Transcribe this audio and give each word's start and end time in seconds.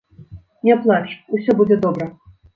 Не 0.69 0.77
плач, 0.85 1.03
усё 1.39 1.57
будзе 1.61 1.79
добра! 1.87 2.11